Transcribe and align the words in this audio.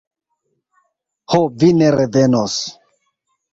Ho, 1.35 1.43
vi 1.65 1.71
ne 1.83 1.93
revenos... 1.99 2.59